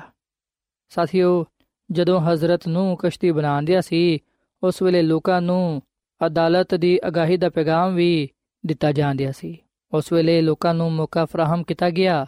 [0.88, 1.44] ਸਾਥੀਓ
[1.90, 4.18] ਜਦੋਂ ਹਜ਼ਰਤ ਨੂੰ ਕਸ਼ਤੀ ਬਣਾਉਂਦਿਆ ਸੀ,
[4.62, 5.82] ਉਸ ਵੇਲੇ ਲੋਕਾਂ ਨੂੰ
[6.26, 8.28] ਅਦਾਲਤ ਦੀ ਅਗਾਹੀ ਦਾ ਪੈਗਾਮ ਵੀ
[8.66, 9.58] ਦਿੱਤਾ ਜਾਂਦਿਆ ਸੀ।
[9.92, 12.26] ਉਸ ਵੇਲੇ ਲੋਕਾਂ ਨੂੰ ਮੌਕਾ ਫਰਾਹਮ ਕੀਤਾ ਗਿਆ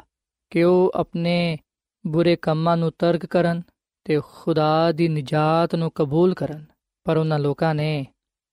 [0.50, 1.58] ਕਿ ਉਹ ਆਪਣੇ
[2.06, 3.62] ਬੁਰੇ ਕੰਮਾਂ ਨੂੰ ਤਰਕ ਕਰਨ
[4.04, 6.64] ਤੇ ਖੁਦਾ ਦੀ ਨਜਾਤ ਨੂੰ ਕਬੂਲ ਕਰਨ।
[7.04, 8.06] ਪਰ ਉਹਨਾਂ ਲੋਕਾਂ ਨੇ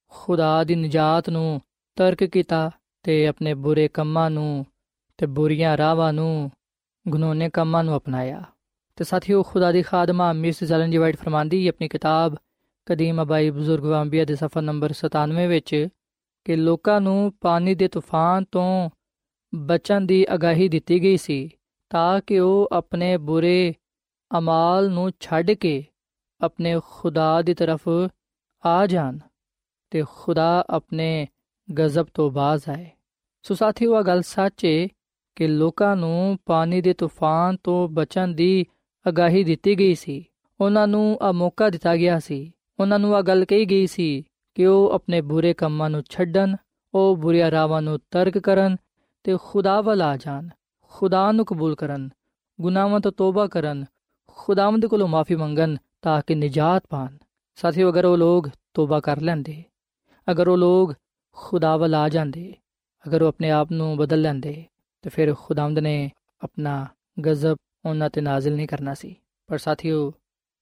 [0.10, 1.62] ਖੁਦਾ ਦੀ ਨਜਾਤ ਨੂੰ
[1.96, 2.72] ਤਰਕ ਕੀਤਾ
[3.03, 4.65] ਤੇ ਆਪਣੇ ਬੁਰੇ ਕੰਮਾਂ ਨੂੰ
[5.17, 6.51] ਤੇ ਬੁਰੀਆਂ ਰਾਵਾਂ ਨੂੰ
[7.08, 8.43] ਗੁਨਾਹਨੇ ਕੰਮਾਂ ਨੂੰ ਅਪਣਾਇਆ।
[8.96, 12.36] ਤੇ ਸਾਥੀਓ, ਖੁਦਾ ਦੀ ਖਾਦਮਾ ਮਿਸ ਜ਼ਲਨ ਜੀ ਵਾਈਟ ਫਰਮਾਂਦੀ ਆਪਣੀ ਕਿਤਾਬ
[12.89, 15.88] ਕਦੀਮ ਅਬਾਈ ਬਜ਼ੁਰਗ ਵਾਂਬੀਆ ਦੇ ਸਫਾ ਨੰਬਰ 97 ਵਿੱਚ
[16.46, 18.89] ਕਿ ਲੋਕਾਂ ਨੂੰ ਪਾਣੀ ਦੇ ਤੂਫਾਨ ਤੋਂ
[19.55, 21.50] ਬਚਣ ਦੀ ਅਗਾਹੀ ਦਿੱਤੀ ਗਈ ਸੀ
[21.89, 23.74] ਤਾਂ ਕਿ ਉਹ ਆਪਣੇ ਬੁਰੇ
[24.38, 25.86] ਅਮਾਲ ਨੂੰ ਛੱਡ ਕੇ
[26.41, 27.89] ਆਪਣੇ ਖੁਦਾ ਦੀ ਤਰਫ
[28.65, 29.19] ਆ ਜਾਣ
[29.89, 31.27] ਤੇ ਖੁਦਾ ਆਪਣੇ
[31.79, 32.89] ਗਜ਼ਬ ਤੋਂ ਬਾਜ਼ ਆਏ।
[33.41, 34.88] ਸੋ ਸਾਥੀਓ ਇਹ ਗੱਲ ਸੱਚ ਹੈ
[35.36, 38.66] ਕਿ ਲੋਕਾਂ ਨੂੰ ਪਾਣੀ ਦੇ ਤੂਫਾਨ ਤੋਂ ਬਚਣ ਦੀ
[39.09, 40.25] ਅਗਾਹੀ ਦਿੱਤੀ ਗਈ ਸੀ।
[40.61, 44.24] ਉਹਨਾਂ ਨੂੰ ਆ ਮੌਕਾ ਦਿੱਤਾ ਗਿਆ ਸੀ ਉਹਨਾਂ ਨੂੰ ਆ ਗੱਲ ਕਹੀ ਗਈ ਸੀ
[44.55, 46.55] ਕਿ ਉਹ ਆਪਣੇ ਬੁਰੇ ਕੰਮਾਂ ਨੂੰ ਛੱਡਣ,
[46.94, 48.77] ਉਹ ਬੁਰੀਆਂ ਰਾਵਾਂ ਨੂੰ ਤਰਕ ਕਰਨ
[49.24, 50.48] ਤੇ ਖੁਦਾ ਵੱਲ ਆ ਜਾਣ,
[50.92, 52.09] ਖੁਦਾ ਨੂੰ ਕਬੂਲ ਕਰਨ,
[52.61, 53.85] ਗੁਨਾਹਾਂ ਤੋਂ ਤੋਬਾ ਕਰਨ,
[54.27, 57.18] ਖੁਦਾਵੰਦ ਕੋਲੋਂ ਮਾਫੀ ਮੰਗਣ ਤਾਂ ਕਿ ਨਜਾਤ ਪਾਣ।
[57.55, 59.63] ਸਾਥੀਓ, ਅਗਰ ਉਹ ਲੋਗ ਤੋਬਾ ਕਰ ਲੈਂਦੇ,
[60.31, 60.94] ਅਗਰ ਉਹ ਲੋਗ
[61.31, 62.53] ਖੁਦਾ ਵੱਲ ਆ ਜਾਂਦੇ,
[63.07, 64.63] ਅਗਰ ਉਹ ਆਪਣੇ ਆਪ ਨੂੰ ਬਦਲ ਲੈਂਦੇ,
[65.01, 66.11] ਤੇ ਫਿਰ ਖੁਦਾਵੰਦ ਨੇ
[66.42, 66.85] ਆਪਣਾ
[67.27, 69.15] ਗਜ਼ਬ ਉਹਨਾਂ ਤੇ ਨਾਜ਼ਿਲ ਨਹੀਂ ਕਰਨਾ ਸੀ।
[69.48, 70.13] ਪਰ ਸਾਥੀਓ,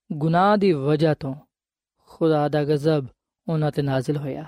[0.10, 1.36] ਗੁਨਾਹ ਦੀ ਵਜ੍ਹਾ ਤੋਂ
[2.20, 3.06] ਖੁਦਾ ਦਾ ਗਜ਼ਬ
[3.48, 4.46] ਉਹਨਾਂ ਤੇ ਨਾਜ਼ਿਲ ਹੋਇਆ।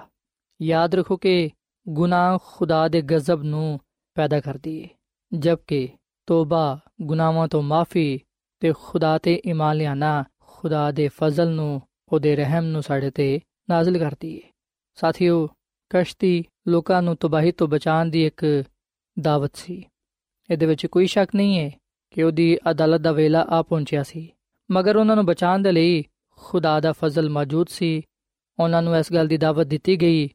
[0.62, 1.50] ਯਾਦ ਰੱਖੋ ਕਿ
[1.90, 3.80] ਗੁਨਾਹ ਖੁਦਾ ਦੇ ਗਜ਼ਬ ਨੂੰ
[4.16, 4.88] ਪੈਦਾ ਕਰਦੀ ਹੈ
[5.34, 5.90] ਜਦਕਿ
[6.28, 8.20] ਤੋਬਾ ਗੁਨਾਹਾਂ ਤੋਂ ਮਾਫੀ
[8.60, 13.98] ਤੇ ਖੁਦਾ ਤੇ ਈਮਾਨ ਲਿਆਣਾ ਖੁਦਾ ਦੇ ਫਜ਼ਲ ਨੂੰ, ਉਹਦੇ ਰਹਿਮ ਨੂੰ ਸਾਡੇ ਤੇ ਨਾਜ਼ਿਲ
[13.98, 14.50] ਕਰਦੀ ਹੈ
[14.96, 15.48] ਸਾਥੀਓ,
[15.90, 18.64] ਕਸ਼ਤੀ ਲੋਕਾਂ ਨੂੰ ਤਬਾਹੀ ਤੋਂ ਬਚਾਉਣ ਦੀ ਇੱਕ
[19.20, 19.86] ਦਾਵਤ ਸੀ।
[20.50, 21.72] ਇਹਦੇ ਵਿੱਚ ਕੋਈ ਸ਼ੱਕ ਨਹੀਂ ਹੈ
[22.12, 24.32] ਕਿ ਉਹਦੀ ਅਦਾਲਤ ਦਾ ਵੇਲਾ ਆ ਪਹੁੰਚਿਆ ਸੀ।
[24.72, 26.04] ਮਗਰ ਉਹਨਾਂ ਨੂੰ ਬਚਾਉਣ ਦੇ ਲਈ
[26.44, 28.02] ਖੁਦਾ ਦਾ ਫਜ਼ਲ ਮੌਜੂਦ ਸੀ।
[28.60, 30.30] ਉਹਨਾਂ ਨੂੰ ਇਸ ਗੱਲ ਦੀ ਦਾਵਤ ਦਿੱਤੀ ਗਈ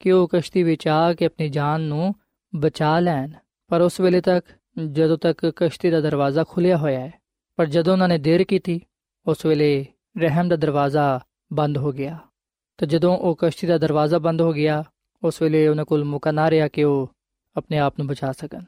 [0.00, 2.14] ਕਿ ਉਹ ਕਸ਼ਤੀ ਵਿੱਚ ਆ ਕੇ ਆਪਣੀ ਜਾਨ ਨੂੰ
[2.56, 3.30] ਬਚਾ ਲੈਣ।
[3.68, 4.46] ਪਰ ਉਸ ਵੇਲੇ ਤੱਕ
[4.92, 7.12] ਜਦੋਂ ਤੱਕ ਕਸ਼ਤੀ ਦਾ ਦਰਵਾਜ਼ਾ ਖੁੱਲਿਆ ਹੋਇਆ ਹੈ,
[7.56, 8.80] ਪਰ ਜਦੋਂ ਉਹਨਾਂ ਨੇ ਦੇਰ ਕੀਤੀ,
[9.26, 9.86] ਉਸ ਵੇਲੇ
[10.18, 11.20] ਰਹਿਮ ਦਾ ਦਰਵਾਜ਼ਾ
[11.52, 12.18] ਬੰਦ ਹੋ ਗਿਆ।
[12.78, 14.84] ਤੇ ਜਦੋਂ ਉਹ ਕਸ਼ਤੀ ਦਾ ਦਰਵਾਜ਼ਾ ਬੰਦ ਹੋ ਗਿਆ,
[15.24, 17.10] ਉਸ ਵੇਲੇ ਉਹਨਾਂ ਕੋਲ ਮੌਕਾ ਨਾ ਰਿਹਾ ਕਿ ਉਹ
[17.56, 18.62] ਆਪਣੇ ਆਪ ਨੂੰ ਬਚਾ ਸਕਣ।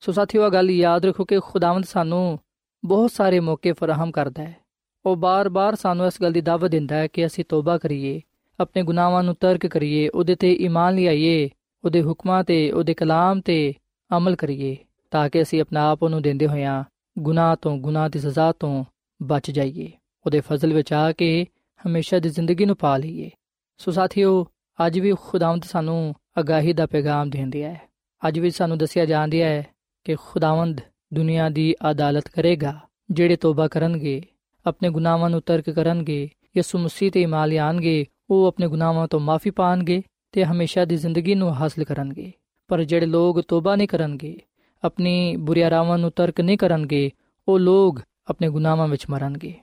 [0.00, 2.38] ਸੋ ਸਾਥੀਓ ਇਹ ਗੱਲ ਯਾਦ ਰੱਖੋ ਕਿ ਖੁਦਾਵੰਦ ਸਾਨੂੰ
[2.84, 4.56] ਬਹੁਤ ਸਾਰੇ ਮੌਕੇ ਫਰਾਹਮ ਕਰਦਾ ਹੈ।
[5.06, 8.20] ਉਹ ਬਾਰ-ਬਾਰ ਸਾਨੂੰ ਇਸ ਗੱਲ ਦੀ ਦਾਵਤ ਦਿੰਦਾ ਹੈ ਕਿ ਅਸੀਂ ਤੋਬਾ ਕਰੀਏ,
[8.60, 11.50] ਆਪਣੇ ਗੁਨਾਹਾਂ ਨੂੰ ਤਰਕ ਕਰੀਏ, ਉਹਦੇ ਤੇ ਈਮਾਨ ਲਿਆਈਏ,
[11.84, 13.74] ਉਹਦੇ ਹੁਕਮਾਂ ਤੇ, ਉਹਦੇ ਕਲਾਮ ਤੇ
[14.16, 14.76] ਅਮਲ ਕਰੀਏ,
[15.10, 16.84] ਤਾਂ ਕਿ ਅਸੀਂ ਆਪਣਾ ਆਪ ਉਹਨੂੰ ਦਿੰਦੇ ਹੋਇਆਂ
[17.18, 18.84] ਗੁਨਾਹ ਤੋਂ ਗੁਨਾਹ ਦੀ ਸਜ਼ਾ ਤੋਂ
[19.22, 19.90] ਬਚ ਜਾਈਏ,
[20.26, 21.46] ਉਹਦੇ ਫਜ਼ਲ ਵਿੱਚ ਆ ਕੇ
[21.86, 23.30] ਹਮੇਸ਼ਾ ਦੀ ਜ਼ਿੰਦਗੀ ਨੂੰ ਪਾ ਲਈਏ।
[23.78, 24.46] ਸੋ ਸਾਥੀਓ,
[24.86, 27.80] ਅੱਜ ਵੀ ਖੁਦਾਵੰਦ ਸਾਨੂੰ ਅਗਾਹੀ ਦਾ ਪੈਗਾਮ ਦਿੰਦਾ ਹੈ
[28.28, 29.66] ਅੱਜ ਵੀ ਸਾਨੂੰ ਦੱਸਿਆ ਜਾਂਦਾ ਹੈ
[30.04, 30.80] ਕਿ ਖੁਦਾਵੰਦ
[31.14, 32.78] ਦੁਨੀਆ ਦੀ ਅਦਾਲਤ ਕਰੇਗਾ,
[33.10, 34.22] ਜਿਹੜੇ ਤੋਬਾ ਕਰਨਗੇ
[34.66, 39.50] ਆਪਣੇ ਗੁਨਾਹਾਂ ਨੂੰ ਤਰਕ ਕਰਨਗੇ ਯਿਸੂ ਮਸੀਹ ਤੇ ਇਮਾਨ ਲਿਆਣਗੇ ਉਹ ਆਪਣੇ ਗੁਨਾਹਾਂ ਤੋਂ ਮਾਫੀ
[39.50, 42.32] ਪਾਣਗੇ ਤੇ ਹਮੇਸ਼ਾ ਦੀ ਜ਼ਿੰਦਗੀ ਨੂੰ ਹਾਸਲ ਕਰਨਗੇ
[42.68, 44.38] ਪਰ ਜਿਹੜੇ ਲੋਕ ਤੋਬਾ ਨਹੀਂ ਕਰਨਗੇ
[44.84, 47.10] ਆਪਣੀ ਬੁਰੀਆਂ ਰਾਵਾਂ ਨੂੰ ਤਰਕ ਨਹੀਂ ਕਰਨਗੇ
[47.48, 49.54] ਉਹ ਲੋਕ ਆਪਣੇ ਗੁਨਾਹਾਂ ਵਿੱਚ ਮਰਨਗੇ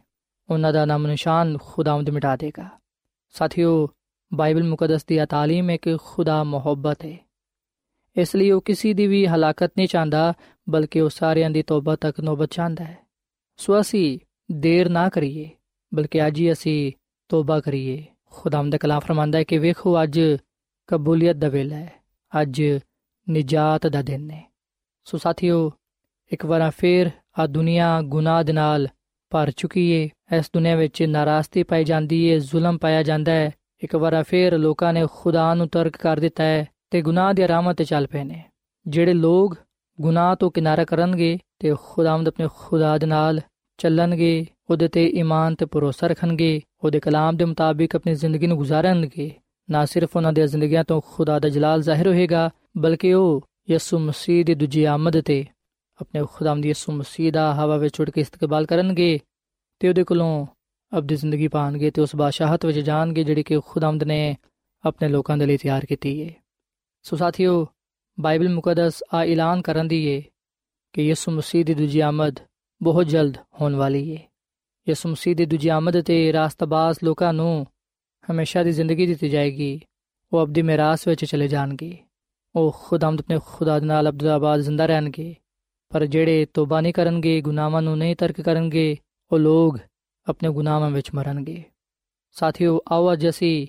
[0.49, 2.69] ਉਹਨਾਂ ਦਾ ਨਾਮ ਨਿਸ਼ਾਨ ਖੁਦਾਵੰਦ ਮਿਟਾ ਦੇਗਾ
[3.35, 3.87] ਸਾਥੀਓ
[4.31, 7.17] ਬਾਈਬਲ ਮੁਕੱਦਸ ਦੀ ਤਾਲੀਮ ਹੈ ਕਿ ਖੁਦਾ ਮੁਹੱਬਤ ਹੈ
[8.15, 10.33] ਇਸ ਲਈ ਉਹ ਕਿਸੇ ਦੀ ਵੀ ਹਲਾਕਤ ਨਹੀਂ ਚਾਹੁੰਦਾ
[10.69, 12.97] ਬਲਕਿ ਉਹ ਸਾਰਿਆਂ ਦੀ ਤੌਬਾ ਤੱਕ ਨੋਬਤ ਚਾਹੁੰਦਾ ਹੈ
[13.57, 14.19] ਸੋ ਅਸੀਂ
[14.51, 15.49] ਦੇਰ ਨਾ ਕਰੀਏ,
[15.93, 16.91] ਬਲਕਿ ਅੱਜ ਹੀ ਅਸੀਂ
[17.29, 20.19] ਤੋਬਾ ਕਰੀਏ। ਖੁਦਾਮ ਦਾ ਕਲਾਮ ਫਰਮਾਂਦਾ ਹੈ ਕਿ ਵੇਖੋ, ਅੱਜ
[20.87, 21.93] ਕਬੂਲੀਅਤ ਦਾ ਵੇਲਾ ਹੈ,
[22.41, 22.61] ਅੱਜ
[23.29, 24.53] ਨਜਾਤ ਦਾ ਦਿਨ ਹੈ।
[25.03, 25.71] ਸੋ ਸਾਥੀਓ,
[26.31, 28.87] ਇੱਕ ਵਾਰ ਫੇਰ ਆ ਦੁਨੀਆ ਗੁਨਾਹ ਦੇ ਨਾਲ
[29.29, 33.51] ਭਰ ਚੁੱਕੀ ਏ, ਇਸ ਦੁਨੀਆ ਵਿੱਚ ਨਾਰਾਜ਼ਗੀ ਪਾਈ ਜਾਂਦੀ ਏ, ਜ਼ੁਲਮ ਪਾਇਆ ਜਾਂਦਾ ਹੈ।
[33.83, 37.73] ਇੱਕ ਵਾਰ ਫੇਰ ਲੋਕਾਂ ਨੇ ਖੁਦਾ ਨੂੰ ਤਰਕ ਕਰ ਦਿੱਤਾ ਹੈ ਤੇ ਗੁਨਾਹ ਦੀ ਰਾਹਾਂ
[37.73, 38.43] ਤੇ ਚੱਲ ਪਏ ਨੇ।
[38.87, 39.55] ਜਿਹੜੇ ਲੋਕ
[40.01, 43.41] ਗੁਨਾਹ ਤੋਂ ਕਿਨਾਰਾ ਕਰਨਗੇ ਤੇ ਖੁਦਾਵੰਦ ਆਪਣੇ ਖੁਦਾ ਦੇ ਨਾਲ
[43.77, 49.31] ਚੱਲਣਗੇ, ਉਹਦੇ ਤੇ ਈਮਾਨ ਤੇ ਭਰੋਸਾ ਰੱਖਣਗੇ, ਉਹਦੇ ਕਲਾਮ ਦੇ ਮੁਤਾਬਿਕ ਆਪਣੀ ਜ਼ਿੰਦਗੀ ਨੂੰ ਗੁਜ਼ਾਰਨਗੇ।
[49.69, 54.45] ਨਾ ਸਿਰਫ ਉਹਨਾਂ ਦੀਆਂ ਜ਼ਿੰਦਗੀਆਂ ਤੋਂ ਖੁਦਾ ਦਾ ਜਲਾਲ ਜ਼ਾਹਿਰ ਹੋਏਗਾ, ਬਲਕਿ ਉਹ ਯਿਸੂ ਮਸੀਹ
[54.45, 55.45] ਦੀ ਦੂਜੀ ਆਮਦ ਤੇ
[56.01, 59.19] ਆਪਣੇ ਖੁਦਾਵੰਦ ਯਿਸੂ ਮਸੀਹ ਦਾ ਹਵਾ ਵਿੱਚ ਉੱਡ ਕੇ ਇਸਤਕਬਾਲ ਕਰਨਗੇ
[59.79, 60.47] ਤੇ ਉਹਦੇ ਕੋਲੋਂ
[60.97, 64.35] ਅਬਦੀ ਜ਼ਿੰਦਗੀ ਪਾਣਗੇ ਤੇ ਉਸ ਬਾਦਸ਼ਾਹਤ ਵਿੱਚ ਜਾਣਗੇ ਜਿਹੜੀ ਕਿ ਖੁਦਾਮਦ ਨੇ
[64.85, 66.33] ਆਪਣੇ ਲੋਕਾਂ ਦੇ ਲਈ ਤਿਆਰ ਕੀਤੀ ਹੈ
[67.03, 67.67] ਸੋ ਸਾਥੀਓ,
[68.19, 70.21] ਬਾਈਬਲ ਮੁਕੱਦਸ ਆ ਐਲਾਨ ਕਰਨ ਦੀ ਹੈ
[70.93, 72.39] ਕਿ ਯਿਸੂ ਮਸੀਹ ਦੀ ਦੂਜੀ ਆਮਦ
[72.81, 74.21] ਬਹੁਤ ਜਲਦ ਹੋਣ ਵਾਲੀ ਹੈ
[74.89, 77.67] ਯਿਸੂ ਮਸੀਹ ਦੀ ਦੂਜੀ ਆਮਦ ਤੇ ਰਾਸਤਬਾਜ਼ ਲੋਕਾਂ ਨੂੰ
[78.31, 79.81] ਹਮੇਸ਼ਾ ਦੀ ਜ਼ਿੰਦਗੀ ਦਿੱਤੀ ਜਾਏਗੀ।
[80.33, 81.97] ਉਹ ਅਬਦੀ ਮਿਰਾਸ ਵਿੱਚ ਚਲੇ ਜਾਣਗੇ।
[82.55, 85.35] ਉਹ ਖੁਦਾਮਦ ਆਪਣੇ ਖੁਦਾ ਦੇ ਨਾਲ ਅਬਦੁਲਾਬਾਦ ਜ਼ਿੰਦਾ ਰਹਿਣਗੇ।
[85.89, 88.97] ਪਰ ਜਿਹੜੇ ਤੋਬਾ ਨਹੀਂ ਕਰਨਗੇ, ਗੁਨਾਹਾਂ ਨੂੰ ਨਹੀਂ ਤਰਕ ਕਰਨਗੇ,
[89.31, 89.77] ਉਹ ਲੋਕ
[90.29, 91.63] ਆਪਣੇ ਗੁਨਾਹਾਂ ਵਿੱਚ ਮਰਨਗੇ।
[92.31, 93.67] ਸਾਥੀਓ, ਆਓ ਅੱਜ ਅਸੀਂ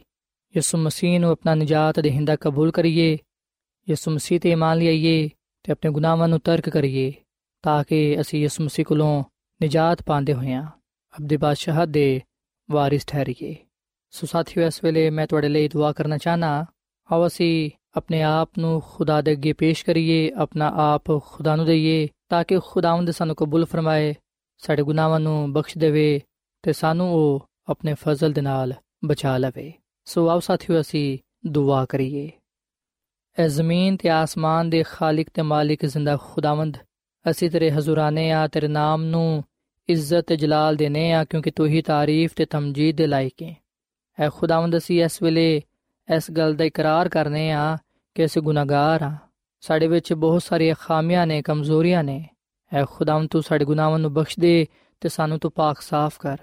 [0.56, 3.18] ਯਿਸੂ ਮਸੀਹ ਨੂੰ ਆਪਣਾ ਨਜਾਤ ਦੇਹਿੰਦਾ ਕਬੂਲ ਕਰੀਏ।
[3.88, 5.28] ਯਿਸੂ ਮਸੀਹ ਤੇ ਇਮਾਨ ਲਈਏ
[5.62, 7.12] ਤੇ ਆਪਣੇ ਗੁਨਾਹਾਂ ਨੂੰ ਤਰਕ ਕਰੀਏ।
[7.62, 9.24] ਤਾਂ ਕਿ ਅਸੀਂ ਇਸ ਮਸੀਹ ਕੋਲੋਂ
[9.64, 10.62] ਨਜਾਤ ਪਾਉਂਦੇ ਹੋਈਆਂ
[11.20, 12.22] ਅਬਦੀ ਬਾਦਸ਼ਾਹ ਦੇ
[12.70, 13.56] ਵਾਰਿਸ ਠਹਿਰੀਏ।
[14.10, 16.66] ਸੋ ਸਾਥੀਓ, ਇਸ ਵੇਲੇ ਮੈਂ ਤੁਹਾਡੇ ਲਈ ਦੁਆ ਕਰਨਾ ਚਾਹਨਾ
[17.12, 22.08] ਆਓ ਅਸੀਂ ਆਪਣੇ ਆਪ ਨੂੰ ਖੁਦਾ ਦੇ ਅੱਗੇ ਪੇਸ਼ ਕਰੀਏ, ਆਪਣਾ ਆਪ ਖੁਦਾ ਨੂੰ ਦਈਏ,
[22.28, 24.14] ਤਾਂ ਕਿ ਖੁਦਾਵੰਦ ਸਾਨੂੰ ਕਬੂਲ ਫਰਮਾਏ,
[24.58, 26.20] ਸਾਡੇ ਗੁਨਾਹਾਂ ਨੂੰ ਬਖਸ਼ ਦੇਵੇ
[26.62, 29.72] ਤੇ ਸਾਨੂੰ ਉਹ ਆਪਣੇ ਫਜ਼ਲ ਦੇ ਨਾਲ ਬਚਾ ਲਵੇ।
[30.04, 32.30] ਸੋ ਆਓ ਸਾਥੀਓ, ਅਸੀਂ ਦੁਆ ਕਰੀਏ।
[33.38, 36.76] ਐ ਜ਼ਮੀਨ ਤੇ ਆਸਮਾਨ ਦੇ ਖਾਲਕ ਤੇ ਮਾਲਿਕ ਜ਼ਿੰਦਾ ਖੁਦਾਵੰਦ
[37.30, 39.44] ਅਸੀਂ ਤੇਰੇ ਹਜ਼ੂਰਾਨੇ ਆ, ਤੇਰੇ ਨਾਮ ਨੂੰ
[39.88, 43.56] ਇੱਜ਼ਤ ਤੇ ਜਲਾਲ ਦੇਨੇ ਆ, ਕਿਉਂਕਿ ਤੂੰ ਹੀ ਤਾਰੀਫ ਤੇ ਤਮਜੀਦ ਦੇ ਲਾਇਕ ਹੈ
[44.20, 45.62] ਐ ਖੁਦਾਵੰਦ, ਅਸੀਂ ਇਸ ਵੇਲੇ
[46.16, 47.78] ਇਸ ਗੱਲ ਦਾ ਇਕਰਾਰ ਕਰਨੇ ਆ
[48.14, 49.16] ਕਿ ਅਸੀਂ ਗੁਨਾਹਗਾਰ ਆ।
[49.60, 52.28] ਸਾਡੇ ਵਿੱਚ ਬਹੁਤ ਸਾਰੀਆਂ ਖਾਮੀਆਂ ਨੇ, ਕਮਜ਼ੋਰੀਆਂ ਨੇ।
[52.74, 54.66] ਐ ਖੁਦਾਵੰਦ, ਤੂੰ ਸਾਡੇ ਗੁਨਾਹਾਂ ਨੂੰ ਬਖਸ਼ ਦੇ
[55.00, 56.38] ਤੇ ਸਾਨੂੰ ਤੂੰ ਪਾਕ ਸਾਫ਼ ਕਰ।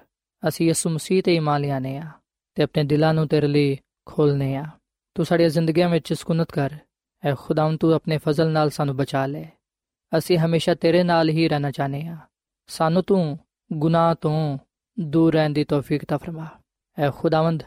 [0.47, 2.09] ਅਸੀਂ ਯਿਸੂ ਮਸੀਹ ਤੇ ਈਮਾਨ ਲਿਆਨੇ ਆ
[2.55, 4.65] ਤੇ ਆਪਣੇ ਦਿਲਾਂ ਨੂੰ ਤੇਰੇ ਲਈ ਖੋਲਨੇ ਆ।
[5.15, 6.73] ਤੂੰ ਸਾਡੀਆਂ ਜ਼ਿੰਦਗੀਆਂ ਵਿੱਚ ਸਕੂਨਤ ਕਰ।
[7.25, 9.45] ਐ ਖੁਦਾਵੰਦ, ਤੂੰ ਆਪਣੇ ਫਜ਼ਲ ਨਾਲ ਸਾਨੂੰ ਬਚਾ ਲੈ।
[10.17, 12.17] ਅਸੀਂ ਹਮੇਸ਼ਾ ਤੇਰੇ ਨਾਲ ਹੀ ਰਹਿਣਾ ਚਾਹਨੇ ਆ
[12.67, 13.39] ਸਾਨੂੰ ਤੂੰ
[13.73, 14.57] ਗੁਨਾਹ ਤੋਂ
[14.99, 16.47] ਦੂਰ ਰਹਿਣ ਦੀ ਤੌਫੀਕ ਤਾ ਫਰਮਾ।
[16.99, 17.63] ਐ ਖੁਦਾਵੰਦ,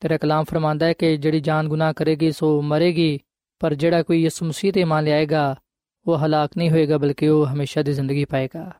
[0.00, 3.20] ਤੇਰਾ ਕਲਾਮ ਫਰਮਾਂਦਾ ਹੈ ਕਿ ਜਿਹੜੀ ਜਾਨ ਗੁਨਾਹ ਕਰੇਗੀ, ਸੋ ਮਰੇਗੀ,
[3.58, 5.56] ਪਰ ਜਿਹੜਾ ਕੋਈ ਯਿਸੂ ਮਸੀਹ ਤੇ ਮੰਨ ਲਿਆਏਗਾ,
[6.06, 8.72] ਉਹ ਹਲਾਕ ਨਹੀਂ ਹੋਏਗਾ, ਬਲਕਿ ਉਹ ਹਮੇਸ਼ਾ ਦੀ ਜ਼ਿੰਦਗੀ ਪਾਏਗਾ।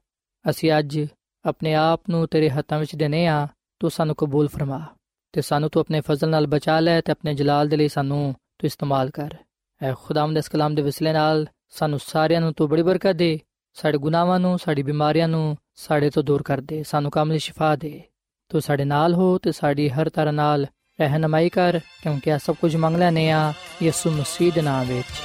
[0.51, 1.07] ਅਸੀਂ ਅੱਜ
[1.45, 4.87] ਆਪਣੇ ਆਪ ਨੂੰ ਤੇਰੇ ਹੱਥਾਂ ਵਿੱਚ ਦੇਨੇ ਆ ਤੂੰ ਸਾਨੂੰ ਕਬੂਲ ਫਰਮਾ।
[5.33, 8.67] ਤੇ ਸਾਨੂੰ ਤੂੰ ਆਪਣੇ ਫਜ਼ਲ ਨਾਲ ਬਚਾ ਲੈ ਤੇ ਆਪਣੇ ਜਲਾਲ ਦੇ ਲਈ ਸਾਨੂੰ ਤੂੰ
[8.67, 9.35] ਇਸਤੇਮਾਲ ਕਰ।
[9.83, 13.40] ਐ ਖੁਦਾਵੰਦ, ਇਸ ਕਲਾਮ ਦੇ ਵਿਸਲੇ ਨਾਲ ਸਾਨੂੰ ਸਾਰਿਆਂ ਨੂੰ ਤੂੰ ਬੜੀ ਬਰਕਤ ਦੇ,
[13.74, 18.02] ਸਾਡੇ ਗੁਨਾਹਾਂ ਨੂੰ, ਸਾਡੀ ਬਿਮਾਰੀਆਂ ਨੂੰ ਸਾਡੇ ਤੋਂ ਦੂਰ ਕਰ ਦੇ, ਸਾਨੂੰ ਕਾਮਲ ਸ਼ਿਫਾ ਦੇ।
[18.48, 20.66] ਤੂੰ ਸਾਡੇ ਨਾਲ ਹੋ ਤੇ ਸਾਡੀ ਹਰ ਤਰ੍ਹਾਂ ਨਾਲ
[21.00, 23.52] ਰਹਿਨਮਾਈ ਕਰ, ਕਿਉਂਕਿ ਆ ਸਭ ਕੁਝ ਮੰਗ ਲੈਨੇ ਆ
[23.83, 25.22] ਯਿਸੂ ਮਸੀਹ ਦੇ ਨਾਮ ਵਿੱਚ।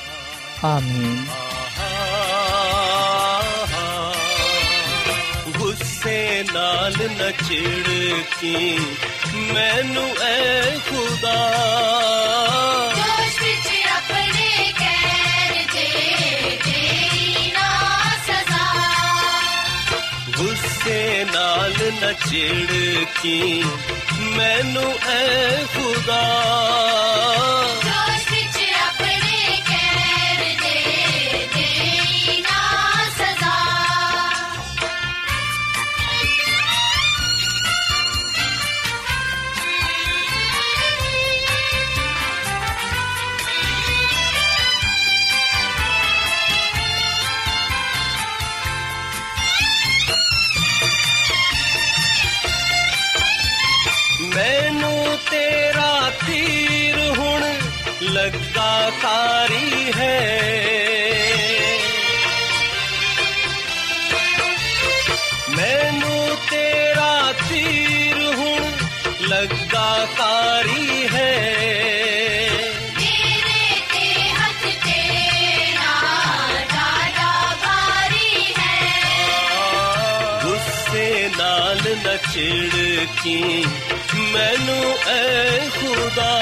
[0.66, 1.26] ਆਮੀਨ।
[5.58, 8.80] ਗੁੱਸੇ ਨਾਲ ਨਾ ਚਿੜਕੀ
[9.54, 11.62] ਮੈਨੂੰ ਐ ਖੁਦਾ।
[20.86, 22.12] ਗੁੱਸੇ ਨਾਲ ਨਾ
[23.24, 23.64] ਕੀ?
[24.38, 26.22] ਮੈਨੂੰ ਐ ਖੁਦਾ।
[58.16, 60.20] ਲੱਗਾ ਕਾਰੀ ਹੈ
[65.50, 68.72] ਮੈਨੂੰ ਤੇਰਾ ਤੀਰ ਹੁਣ
[69.22, 71.34] ਲੱਗਾ ਕਾਰੀ ਹੈ
[77.64, 78.78] ਭਾਰੀ ਹੈ
[80.44, 83.42] ਗੁੱਸੇ ਨਾਲ ਨਾ ਚਿੜਕੀ
[84.34, 86.34] ਮੈਨੂੰ ਐ ਖੁਦਾ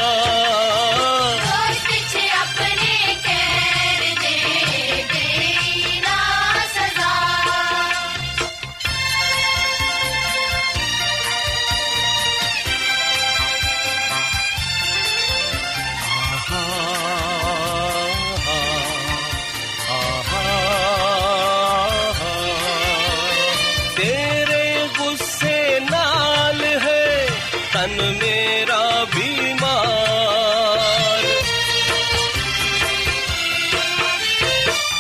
[27.98, 31.24] جان میرا بیمار۔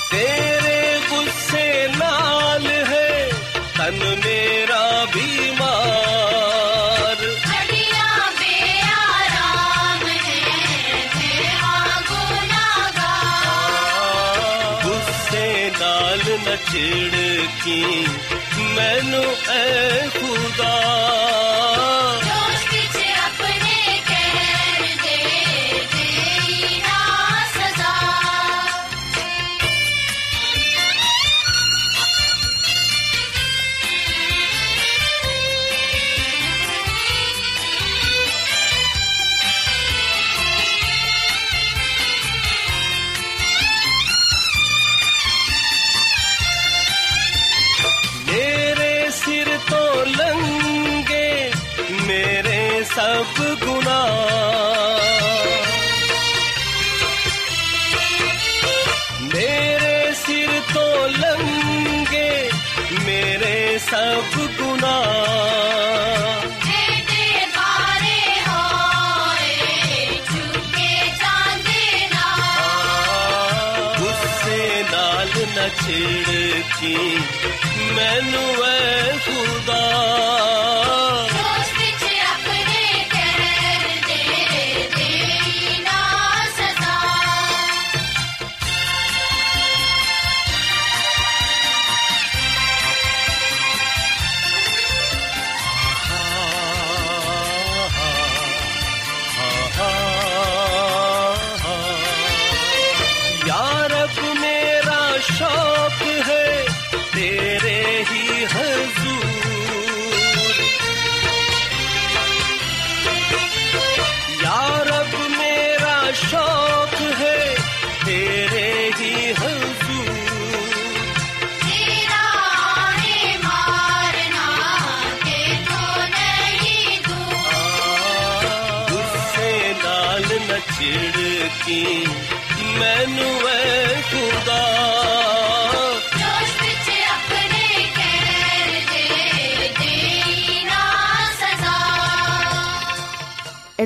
[0.10, 3.29] تیرے غصے نال ہے
[3.75, 7.25] تن میرا بیمار۔
[14.84, 18.06] غصے نال نہ چھڑکی